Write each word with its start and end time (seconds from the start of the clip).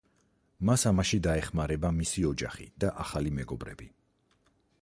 მას 0.69 0.85
ამაში 0.91 1.19
დაეხმარება 1.27 1.93
მისი 1.99 2.25
ოჯახი 2.31 2.67
და 2.85 2.93
ახალი 3.07 3.35
მეგობრები. 3.41 3.93